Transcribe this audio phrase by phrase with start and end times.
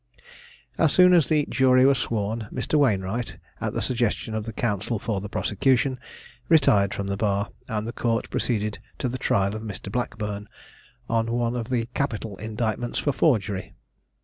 [0.79, 2.73] As soon as the jury were sworn, Mr.
[2.79, 5.99] Wainewright, at the suggestion of the counsel for the prosecution,
[6.49, 9.91] retired from the bar, and the court proceeded to the trial of Mr.
[9.91, 10.49] Blackburn,
[11.07, 13.75] on one of the capital indictments for forgery.